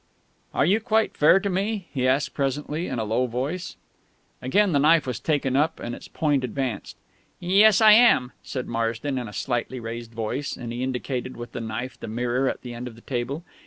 [0.51, 3.75] "Are you quite fair to me?" he asked presently, in a low voice.
[4.41, 6.97] Again the knife was taken up and its point advanced.
[7.39, 11.61] "Yes, I am," said Marsden in a slightly raised voice; and he indicated with the
[11.61, 13.43] knife the mirror at the end of the table.